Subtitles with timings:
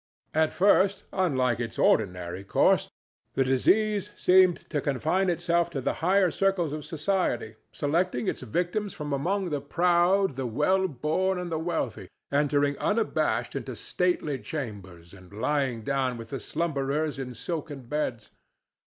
[0.33, 2.89] At first, unlike its ordinary course,
[3.35, 8.95] the disease seemed to confine itself to the higher circles of society, selecting its victims
[8.95, 15.13] from among the proud, the well born and the wealthy, entering unabashed into stately chambers
[15.13, 18.31] and lying down with the slumberers in silken beds.